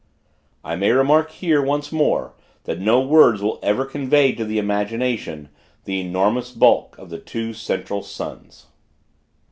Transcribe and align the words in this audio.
I 0.63 0.75
may 0.75 0.89
remark 0.93 1.29
here, 1.29 1.61
once 1.61 1.91
more, 1.91 2.33
that 2.63 2.79
no 2.79 2.99
words 3.01 3.39
will 3.43 3.59
ever 3.61 3.85
convey 3.85 4.31
to 4.31 4.43
the 4.43 4.57
imagination, 4.57 5.49
the 5.83 6.01
enormous 6.01 6.49
bulk 6.51 6.97
of 6.97 7.11
the 7.11 7.19
two 7.19 7.53
Central 7.53 8.01
Suns. 8.01 8.65